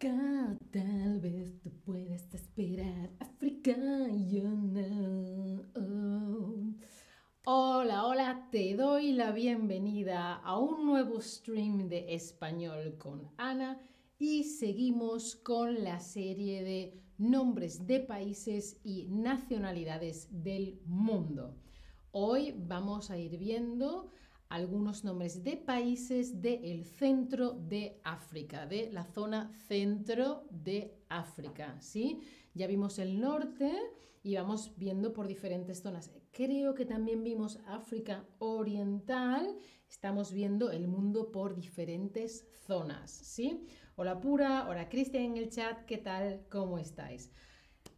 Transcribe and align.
África, 0.00 0.58
tal 0.70 1.20
vez 1.20 1.60
tú 1.60 1.70
puedes 1.84 2.32
esperar. 2.32 3.10
África, 3.18 3.76
you 4.30 4.48
know. 4.48 5.66
Hola, 7.44 8.06
hola, 8.06 8.48
te 8.50 8.74
doy 8.76 9.12
la 9.12 9.30
bienvenida 9.32 10.36
a 10.36 10.56
un 10.58 10.86
nuevo 10.86 11.20
stream 11.20 11.90
de 11.90 12.14
español 12.14 12.96
con 12.96 13.30
Ana 13.36 13.78
y 14.18 14.44
seguimos 14.44 15.36
con 15.36 15.84
la 15.84 16.00
serie 16.00 16.64
de 16.64 16.98
nombres 17.18 17.86
de 17.86 18.00
países 18.00 18.80
y 18.82 19.06
nacionalidades 19.10 20.28
del 20.30 20.80
mundo. 20.86 21.58
Hoy 22.12 22.54
vamos 22.56 23.10
a 23.10 23.18
ir 23.18 23.36
viendo 23.36 24.10
algunos 24.50 25.04
nombres 25.04 25.44
de 25.44 25.56
países 25.56 26.42
del 26.42 26.84
centro 26.84 27.52
de 27.52 28.00
África, 28.02 28.66
de 28.66 28.90
la 28.90 29.04
zona 29.04 29.52
centro 29.68 30.44
de 30.50 30.92
África, 31.08 31.80
¿sí? 31.80 32.20
Ya 32.52 32.66
vimos 32.66 32.98
el 32.98 33.20
norte 33.20 33.72
y 34.24 34.34
vamos 34.34 34.72
viendo 34.76 35.12
por 35.12 35.28
diferentes 35.28 35.80
zonas. 35.80 36.10
Creo 36.32 36.74
que 36.74 36.84
también 36.84 37.22
vimos 37.22 37.60
África 37.66 38.26
Oriental, 38.40 39.56
estamos 39.88 40.32
viendo 40.32 40.72
el 40.72 40.88
mundo 40.88 41.30
por 41.30 41.54
diferentes 41.54 42.44
zonas, 42.66 43.10
¿sí? 43.12 43.66
Hola 43.94 44.20
Pura, 44.20 44.68
hola 44.68 44.88
Cristian 44.88 45.22
en 45.24 45.36
el 45.36 45.48
chat, 45.50 45.84
¿qué 45.84 45.98
tal? 45.98 46.44
¿Cómo 46.50 46.76
estáis? 46.76 47.30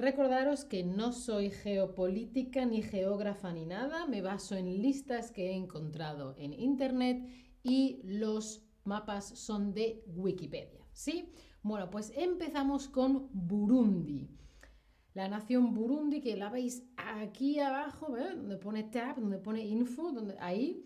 Recordaros 0.00 0.64
que 0.64 0.82
no 0.82 1.12
soy 1.12 1.50
geopolítica 1.50 2.64
ni 2.64 2.80
geógrafa 2.80 3.52
ni 3.52 3.66
nada, 3.66 4.06
me 4.06 4.22
baso 4.22 4.56
en 4.56 4.80
listas 4.80 5.30
que 5.30 5.50
he 5.50 5.52
encontrado 5.52 6.34
en 6.38 6.54
internet 6.54 7.28
y 7.62 8.00
los 8.04 8.64
mapas 8.84 9.26
son 9.38 9.74
de 9.74 10.02
Wikipedia, 10.06 10.86
¿sí? 10.94 11.34
Bueno, 11.62 11.90
pues 11.90 12.14
empezamos 12.16 12.88
con 12.88 13.28
Burundi. 13.34 14.30
La 15.12 15.28
nación 15.28 15.74
Burundi, 15.74 16.22
que 16.22 16.34
la 16.34 16.48
veis 16.48 16.82
aquí 16.96 17.58
abajo, 17.58 18.16
donde 18.16 18.56
pone 18.56 18.84
tab, 18.84 19.20
donde 19.20 19.36
pone 19.36 19.66
info, 19.66 20.12
donde 20.12 20.34
ahí 20.40 20.82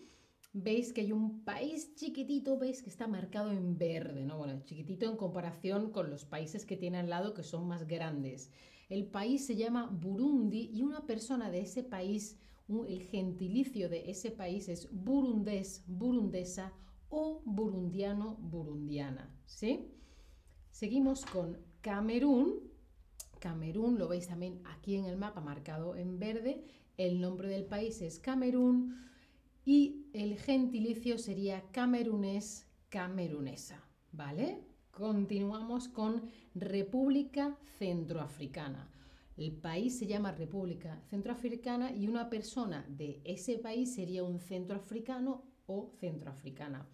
veis 0.51 0.91
que 0.91 0.99
hay 0.99 1.13
un 1.13 1.45
país 1.45 1.95
chiquitito, 1.95 2.59
veis 2.59 2.81
que 2.81 2.89
está 2.89 3.07
marcado 3.07 3.51
en 3.51 3.77
verde, 3.77 4.25
¿no? 4.25 4.37
Bueno, 4.39 4.59
chiquitito 4.65 5.09
en 5.09 5.15
comparación 5.15 5.91
con 5.91 6.09
los 6.09 6.25
países 6.25 6.65
que 6.65 6.75
tiene 6.75 6.97
al 6.97 7.09
lado 7.09 7.33
que 7.33 7.43
son 7.43 7.65
más 7.65 7.87
grandes. 7.87 8.51
El 8.87 9.07
país 9.07 9.45
se 9.45 9.55
llama 9.55 9.87
Burundi 9.87 10.69
y 10.71 10.83
una 10.83 11.05
persona 11.05 11.49
de 11.49 11.61
ese 11.61 11.83
país, 11.83 12.37
el 12.67 13.01
gentilicio 13.01 13.89
de 13.89 14.09
ese 14.09 14.31
país 14.31 14.69
es 14.69 14.89
burundés, 14.91 15.83
burundesa 15.87 16.73
o 17.09 17.41
burundiano, 17.45 18.35
burundiana. 18.35 19.33
¿sí? 19.45 19.91
Seguimos 20.69 21.25
con 21.25 21.57
Camerún. 21.81 22.59
Camerún 23.39 23.97
lo 23.97 24.07
veis 24.07 24.27
también 24.27 24.61
aquí 24.65 24.95
en 24.95 25.05
el 25.05 25.17
mapa 25.17 25.41
marcado 25.41 25.95
en 25.95 26.19
verde. 26.19 26.63
El 26.97 27.21
nombre 27.21 27.49
del 27.49 27.65
país 27.65 28.01
es 28.01 28.19
Camerún 28.19 28.95
y 29.65 30.05
el 30.13 30.37
gentilicio 30.37 31.17
sería 31.17 31.63
camerunés, 31.71 32.67
camerunesa. 32.89 33.83
¿Vale? 34.11 34.74
Continuamos 34.95 35.89
con 35.89 36.21
República 36.53 37.57
Centroafricana. 37.77 38.89
El 39.35 39.51
país 39.51 39.99
se 39.99 40.07
llama 40.07 40.31
República 40.31 41.01
Centroafricana 41.09 41.91
y 41.91 42.07
una 42.07 42.29
persona 42.29 42.85
de 42.87 43.19
ese 43.25 43.57
país 43.57 43.93
sería 43.93 44.23
un 44.23 44.39
centroafricano 44.39 45.43
o 45.67 45.91
centroafricana. 45.99 46.87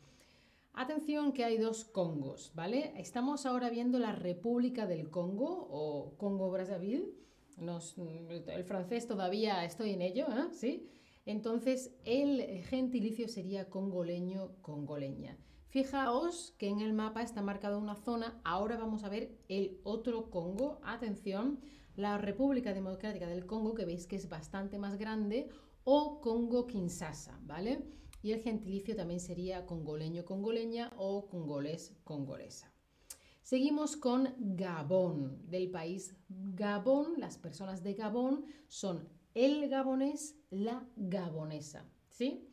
Atención 0.73 1.31
que 1.31 1.43
hay 1.43 1.59
dos 1.59 1.85
Congos, 1.85 2.51
¿vale? 2.55 2.91
Estamos 2.97 3.45
ahora 3.45 3.69
viendo 3.69 3.99
la 3.99 4.13
República 4.13 4.87
del 4.87 5.11
Congo 5.11 5.67
o 5.69 6.17
Congo-Brazzaville. 6.17 7.13
El 8.47 8.63
francés 8.63 9.05
todavía 9.05 9.63
estoy 9.63 9.91
en 9.91 10.01
ello, 10.01 10.25
¿eh? 10.25 10.47
¿Sí? 10.53 10.89
Entonces 11.25 11.95
el 12.03 12.63
gentilicio 12.63 13.27
sería 13.27 13.69
congoleño, 13.69 14.55
congoleña. 14.61 15.37
Fijaos 15.69 16.53
que 16.57 16.67
en 16.67 16.81
el 16.81 16.91
mapa 16.93 17.21
está 17.21 17.41
marcada 17.41 17.77
una 17.77 17.95
zona, 17.95 18.41
ahora 18.43 18.75
vamos 18.75 19.03
a 19.03 19.09
ver 19.09 19.37
el 19.47 19.79
otro 19.83 20.29
Congo. 20.29 20.81
Atención, 20.83 21.61
la 21.95 22.17
República 22.17 22.73
Democrática 22.73 23.27
del 23.27 23.45
Congo, 23.45 23.73
que 23.73 23.85
veis 23.85 24.05
que 24.05 24.17
es 24.17 24.27
bastante 24.27 24.77
más 24.77 24.97
grande, 24.97 25.49
o 25.83 26.19
Congo 26.19 26.67
Kinshasa, 26.67 27.39
¿vale? 27.43 27.85
Y 28.21 28.33
el 28.33 28.41
gentilicio 28.41 28.95
también 28.95 29.19
sería 29.19 29.65
congoleño, 29.65 30.25
congoleña 30.25 30.91
o 30.97 31.29
congolés, 31.29 31.95
congolesa. 32.03 32.71
Seguimos 33.41 33.97
con 33.97 34.33
Gabón, 34.37 35.49
del 35.49 35.71
país 35.71 36.15
Gabón. 36.29 37.13
Las 37.17 37.37
personas 37.37 37.81
de 37.81 37.93
Gabón 37.95 38.45
son 38.67 39.07
el 39.33 39.69
gabonés, 39.69 40.35
la 40.49 40.85
gabonesa, 40.95 41.85
¿sí? 42.09 42.47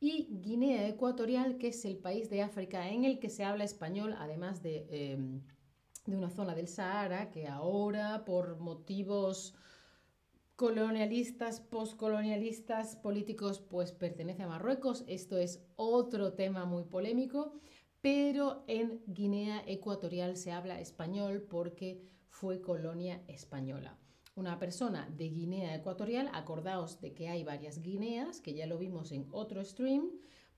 y 0.00 0.28
Guinea 0.30 0.88
Ecuatorial, 0.88 1.58
que 1.58 1.68
es 1.68 1.84
el 1.84 1.96
país 1.96 2.30
de 2.30 2.42
África 2.42 2.88
en 2.88 3.04
el 3.04 3.18
que 3.18 3.30
se 3.30 3.44
habla 3.44 3.64
español, 3.64 4.14
además 4.18 4.62
de, 4.62 4.86
em, 4.90 5.42
de 6.06 6.16
una 6.16 6.30
zona 6.30 6.54
del 6.54 6.68
Sahara 6.68 7.30
que 7.30 7.48
ahora, 7.48 8.24
por 8.24 8.58
motivos 8.58 9.54
colonialistas, 10.56 11.60
postcolonialistas, 11.60 12.96
políticos, 12.96 13.60
pues 13.60 13.92
pertenece 13.92 14.42
a 14.42 14.48
Marruecos. 14.48 15.04
Esto 15.06 15.36
es 15.36 15.64
otro 15.76 16.32
tema 16.32 16.64
muy 16.64 16.84
polémico, 16.84 17.52
pero 18.00 18.64
en 18.66 19.02
Guinea 19.06 19.62
Ecuatorial 19.66 20.36
se 20.36 20.52
habla 20.52 20.80
español 20.80 21.42
porque 21.48 22.00
fue 22.28 22.60
colonia 22.60 23.22
española 23.28 23.98
una 24.38 24.58
persona 24.58 25.08
de 25.16 25.28
Guinea 25.28 25.74
Ecuatorial, 25.74 26.30
acordaos 26.32 27.00
de 27.00 27.12
que 27.12 27.28
hay 27.28 27.42
varias 27.42 27.82
Guineas, 27.82 28.40
que 28.40 28.54
ya 28.54 28.66
lo 28.66 28.78
vimos 28.78 29.10
en 29.10 29.26
otro 29.32 29.64
stream, 29.64 30.10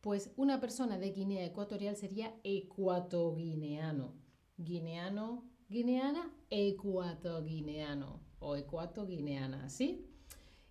pues 0.02 0.32
una 0.36 0.60
persona 0.60 0.98
de 0.98 1.12
Guinea 1.12 1.46
Ecuatorial 1.46 1.96
sería 1.96 2.34
ecuatoguineano. 2.44 4.14
Guineano, 4.58 5.44
guineana, 5.70 6.30
ecuatoguineano 6.50 8.20
o 8.40 8.56
ecuatoguineana, 8.56 9.70
¿sí? 9.70 10.06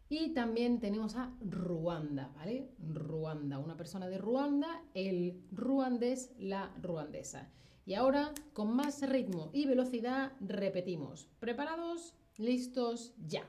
Y 0.08 0.34
también 0.34 0.80
tenemos 0.80 1.16
a 1.16 1.36
Ruanda, 1.42 2.32
¿vale? 2.36 2.70
Ruanda, 2.80 3.58
una 3.58 3.78
persona 3.78 4.08
de 4.08 4.20
Ruanda, 4.20 4.84
el 4.94 5.42
ruandés, 5.52 6.32
la 6.38 6.72
ruandesa. 6.82 7.50
Y 7.86 7.96
ahora, 7.96 8.34
con 8.54 8.76
más 8.76 9.02
ritmo 9.08 9.50
y 9.52 9.66
velocidad, 9.66 10.34
repetimos. 10.40 11.28
¿Preparados? 11.40 12.14
Listos 12.40 13.14
ya. 13.28 13.44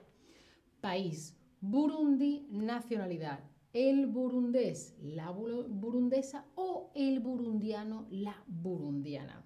País, 0.80 1.36
Burundi, 1.60 2.48
nacionalidad, 2.50 3.38
el 3.72 4.08
burundés, 4.08 4.96
la 5.00 5.30
burundesa 5.30 6.44
o 6.56 6.90
el 6.96 7.20
burundiano, 7.20 8.08
la 8.10 8.42
burundiana. 8.48 9.44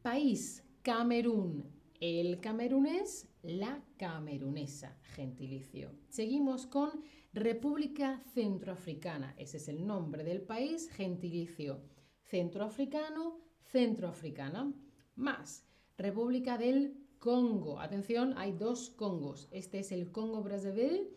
País, 0.00 0.62
Camerún, 0.82 1.64
el 1.98 2.38
camerunés, 2.38 3.28
la 3.42 3.82
camerunesa, 3.96 4.96
gentilicio. 5.02 5.90
Seguimos 6.08 6.66
con 6.66 7.02
República 7.32 8.20
Centroafricana, 8.32 9.34
ese 9.38 9.56
es 9.56 9.66
el 9.66 9.84
nombre 9.84 10.22
del 10.22 10.40
país, 10.40 10.88
gentilicio. 10.88 11.80
Centroafricano, 12.22 13.40
centroafricana. 13.72 14.72
Más, 15.16 15.66
República 15.98 16.58
del 16.58 17.02
Congo. 17.22 17.78
Atención, 17.78 18.34
hay 18.36 18.50
dos 18.50 18.90
Congos. 18.90 19.46
Este 19.52 19.78
es 19.78 19.92
el 19.92 20.10
Congo 20.10 20.42
Brazzaville. 20.42 21.08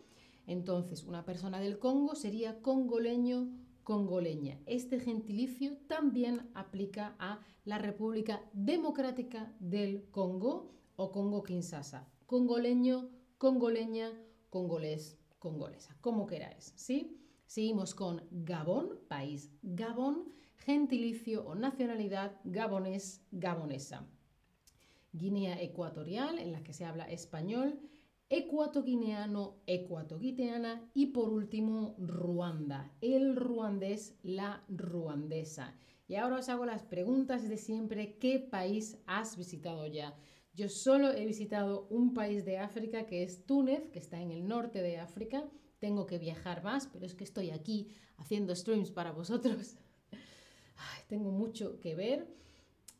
Entonces, 0.46 1.02
una 1.02 1.24
persona 1.24 1.58
del 1.58 1.80
Congo 1.80 2.14
sería 2.14 2.62
congoleño, 2.62 3.48
congoleña. 3.82 4.56
Este 4.66 5.00
gentilicio 5.00 5.76
también 5.88 6.48
aplica 6.54 7.16
a 7.18 7.40
la 7.64 7.78
República 7.78 8.40
Democrática 8.52 9.52
del 9.58 10.08
Congo 10.12 10.70
o 10.94 11.10
Congo 11.10 11.42
Kinshasa. 11.42 12.08
Congoleño, 12.26 13.10
congoleña, 13.36 14.12
congolés, 14.48 15.18
congolesa, 15.40 15.96
como 16.00 16.28
queráis, 16.28 16.72
¿sí? 16.76 17.20
Seguimos 17.46 17.96
con 17.96 18.22
Gabón, 18.30 19.00
país 19.08 19.50
Gabón, 19.60 20.32
gentilicio 20.54 21.44
o 21.44 21.56
nacionalidad 21.56 22.40
gabonés, 22.44 23.26
gabonesa. 23.32 24.06
Guinea 25.16 25.60
Ecuatorial, 25.60 26.38
en 26.38 26.52
la 26.52 26.62
que 26.62 26.72
se 26.72 26.84
habla 26.84 27.10
español, 27.10 27.80
ecuatoguineano, 28.28 29.62
ecuatoguineana 29.66 30.90
y 30.94 31.06
por 31.06 31.28
último 31.30 31.94
Ruanda, 31.98 32.92
el 33.00 33.36
ruandés, 33.36 34.18
la 34.22 34.64
ruandesa. 34.68 35.74
Y 36.08 36.16
ahora 36.16 36.36
os 36.36 36.48
hago 36.48 36.66
las 36.66 36.82
preguntas 36.82 37.48
de 37.48 37.56
siempre, 37.56 38.16
¿qué 38.18 38.38
país 38.38 38.98
has 39.06 39.36
visitado 39.36 39.86
ya? 39.86 40.16
Yo 40.54 40.68
solo 40.68 41.12
he 41.12 41.26
visitado 41.26 41.86
un 41.90 42.14
país 42.14 42.44
de 42.44 42.58
África 42.58 43.06
que 43.06 43.22
es 43.22 43.44
Túnez, 43.44 43.88
que 43.90 43.98
está 43.98 44.20
en 44.20 44.30
el 44.30 44.48
norte 44.48 44.82
de 44.82 44.98
África. 44.98 45.44
Tengo 45.80 46.06
que 46.06 46.18
viajar 46.18 46.62
más, 46.62 46.86
pero 46.86 47.04
es 47.04 47.14
que 47.14 47.24
estoy 47.24 47.50
aquí 47.50 47.88
haciendo 48.16 48.56
streams 48.56 48.90
para 48.90 49.12
vosotros. 49.12 49.76
tengo 51.08 51.30
mucho 51.30 51.78
que 51.80 51.94
ver. 51.94 52.26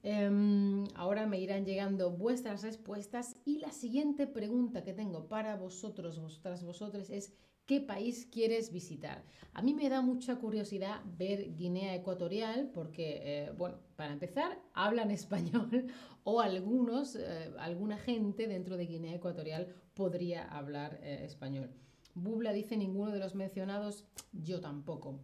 Em, 0.02 0.84
ahora 0.94 1.26
me 1.26 1.40
irán 1.40 1.64
llegando 1.64 2.10
vuestras 2.10 2.62
respuestas 2.62 3.36
y 3.44 3.58
la 3.58 3.72
siguiente 3.72 4.26
pregunta 4.26 4.84
que 4.84 4.92
tengo 4.92 5.28
para 5.28 5.56
vosotros, 5.56 6.20
vosotras, 6.20 6.62
vosotros 6.62 7.10
es 7.10 7.32
¿qué 7.66 7.80
país 7.80 8.26
quieres 8.30 8.72
visitar? 8.72 9.24
A 9.52 9.60
mí 9.60 9.74
me 9.74 9.88
da 9.88 10.00
mucha 10.00 10.36
curiosidad 10.36 11.00
ver 11.18 11.54
Guinea 11.56 11.94
Ecuatorial 11.94 12.70
porque, 12.72 13.20
eh, 13.22 13.52
bueno, 13.58 13.78
para 13.96 14.12
empezar, 14.12 14.58
hablan 14.72 15.10
español 15.20 15.88
o 16.24 16.40
algunos, 16.40 17.16
eh, 17.16 17.52
alguna 17.58 17.98
gente 17.98 18.46
dentro 18.46 18.76
de 18.76 18.86
Guinea 18.86 19.16
Ecuatorial 19.16 19.74
podría 19.94 20.44
hablar 20.44 21.00
eh, 21.02 21.24
español. 21.24 21.70
Bubla 22.14 22.52
dice 22.52 22.76
ninguno 22.76 23.10
de 23.10 23.18
los 23.18 23.34
mencionados, 23.34 24.04
yo 24.32 24.60
tampoco. 24.60 25.20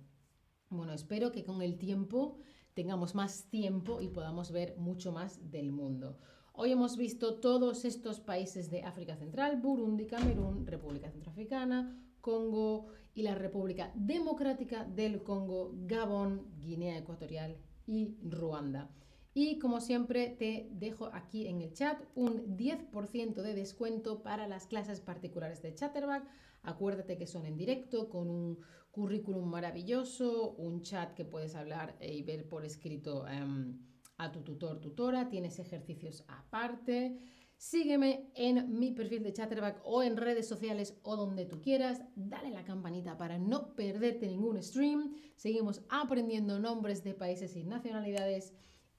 Bueno, 0.68 0.92
espero 0.92 1.32
que 1.32 1.44
con 1.44 1.62
el 1.62 1.78
tiempo 1.78 2.38
tengamos 2.74 3.14
más 3.14 3.44
tiempo 3.50 4.00
y 4.00 4.08
podamos 4.08 4.50
ver 4.50 4.76
mucho 4.78 5.12
más 5.12 5.50
del 5.50 5.72
mundo. 5.72 6.18
Hoy 6.54 6.72
hemos 6.72 6.96
visto 6.96 7.40
todos 7.40 7.84
estos 7.84 8.20
países 8.20 8.70
de 8.70 8.82
África 8.82 9.16
Central, 9.16 9.60
Burundi, 9.60 10.06
Camerún, 10.06 10.66
República 10.66 11.10
Centroafricana, 11.10 11.98
Congo 12.20 12.88
y 13.14 13.22
la 13.22 13.34
República 13.34 13.90
Democrática 13.94 14.84
del 14.84 15.22
Congo, 15.22 15.72
Gabón, 15.86 16.46
Guinea 16.58 16.98
Ecuatorial 16.98 17.56
y 17.86 18.16
Ruanda. 18.22 18.90
Y 19.34 19.58
como 19.58 19.80
siempre 19.80 20.28
te 20.28 20.68
dejo 20.72 21.06
aquí 21.12 21.46
en 21.46 21.62
el 21.62 21.72
chat 21.72 21.98
un 22.14 22.56
10% 22.56 23.42
de 23.42 23.54
descuento 23.54 24.22
para 24.22 24.46
las 24.46 24.66
clases 24.66 25.00
particulares 25.00 25.62
de 25.62 25.74
Chatterback. 25.74 26.28
Acuérdate 26.62 27.16
que 27.16 27.26
son 27.26 27.46
en 27.46 27.56
directo 27.56 28.10
con 28.10 28.28
un 28.28 28.58
currículum 28.90 29.48
maravilloso, 29.48 30.52
un 30.52 30.82
chat 30.82 31.14
que 31.14 31.24
puedes 31.24 31.54
hablar 31.54 31.96
y 32.00 32.22
ver 32.22 32.46
por 32.46 32.64
escrito 32.64 33.26
em, 33.26 33.78
a 34.18 34.30
tu 34.30 34.42
tutor, 34.42 34.80
tutora, 34.80 35.30
tienes 35.30 35.58
ejercicios 35.58 36.24
aparte. 36.28 37.18
Sígueme 37.56 38.30
en 38.34 38.78
mi 38.78 38.90
perfil 38.90 39.22
de 39.22 39.32
Chatterback 39.32 39.80
o 39.84 40.02
en 40.02 40.16
redes 40.16 40.48
sociales 40.48 40.98
o 41.04 41.16
donde 41.16 41.46
tú 41.46 41.62
quieras. 41.62 42.02
Dale 42.16 42.50
la 42.50 42.64
campanita 42.64 43.16
para 43.16 43.38
no 43.38 43.74
perderte 43.74 44.26
ningún 44.26 44.62
stream. 44.62 45.14
Seguimos 45.36 45.80
aprendiendo 45.88 46.58
nombres 46.58 47.02
de 47.02 47.14
países 47.14 47.56
y 47.56 47.64
nacionalidades. 47.64 48.52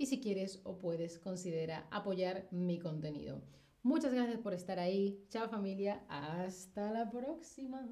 Y 0.04 0.06
si 0.06 0.20
quieres 0.20 0.60
o 0.66 0.80
puedes, 0.80 1.18
considera 1.18 1.88
apoyar 1.90 2.50
mi 2.52 2.78
contenido. 2.78 3.42
Muchas 3.84 4.14
gracias 4.14 4.38
por 4.40 4.54
estar 4.54 4.78
ahí. 4.78 5.26
Chao 5.30 5.48
familia. 5.48 6.04
Hasta 6.10 6.92
la 6.92 7.10
próxima. 7.10 7.88